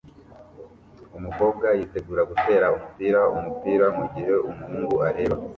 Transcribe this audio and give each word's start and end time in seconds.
Umukobwa 1.17 1.67
yitegura 1.77 2.21
gutera 2.31 2.65
umupira 2.75 3.19
umupira 3.37 3.85
mugihe 3.97 4.33
umuhungu 4.49 4.95
areba 5.09 5.35